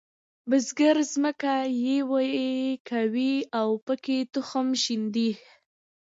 [0.49, 1.53] بزګر ځمکه
[1.87, 2.33] یوي
[2.89, 5.31] کوي او پکې تخم شیندي.